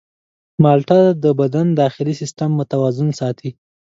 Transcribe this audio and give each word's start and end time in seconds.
مالټه 0.63 0.99
د 1.23 1.25
بدن 1.39 1.67
داخلي 1.81 2.13
سیستم 2.21 2.49
متوازن 2.59 3.09
ساتي. 3.19 3.49